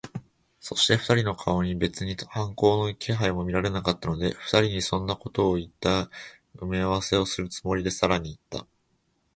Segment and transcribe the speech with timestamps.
[0.59, 6.09] そして、二人の顔に別に反抗の気配も見られなかったので、二人にそんなことをいった
[6.55, 8.65] 埋合せをするつもりで、さらにいった。